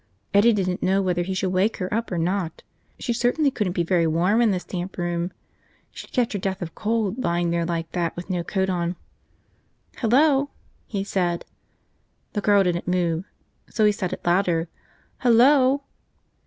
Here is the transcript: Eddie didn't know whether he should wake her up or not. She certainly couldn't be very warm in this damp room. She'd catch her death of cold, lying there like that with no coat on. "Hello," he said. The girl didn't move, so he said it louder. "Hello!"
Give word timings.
Eddie 0.33 0.51
didn't 0.51 0.81
know 0.81 0.99
whether 0.99 1.21
he 1.21 1.35
should 1.35 1.51
wake 1.53 1.77
her 1.77 1.93
up 1.93 2.11
or 2.11 2.17
not. 2.17 2.63
She 2.97 3.13
certainly 3.13 3.51
couldn't 3.51 3.73
be 3.73 3.83
very 3.83 4.07
warm 4.07 4.41
in 4.41 4.49
this 4.49 4.63
damp 4.63 4.97
room. 4.97 5.31
She'd 5.91 6.11
catch 6.11 6.33
her 6.33 6.39
death 6.39 6.59
of 6.63 6.73
cold, 6.73 7.19
lying 7.19 7.51
there 7.51 7.65
like 7.67 7.91
that 7.91 8.15
with 8.15 8.27
no 8.27 8.43
coat 8.43 8.67
on. 8.67 8.95
"Hello," 9.97 10.49
he 10.87 11.03
said. 11.03 11.45
The 12.33 12.41
girl 12.41 12.63
didn't 12.63 12.87
move, 12.87 13.25
so 13.69 13.85
he 13.85 13.91
said 13.91 14.11
it 14.11 14.25
louder. 14.25 14.69
"Hello!" 15.19 15.83